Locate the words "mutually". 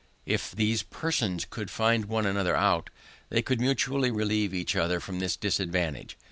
3.61-4.09